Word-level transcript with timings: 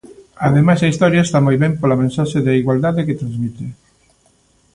Ademais 0.47 0.79
a 0.81 0.89
historia 0.91 1.25
está 1.25 1.39
moi 1.45 1.55
ben 1.63 1.73
pola 1.79 1.99
mensaxe 2.03 2.39
de 2.45 2.57
igualdade 2.61 3.05
que 3.07 3.19
transmite. 3.21 3.65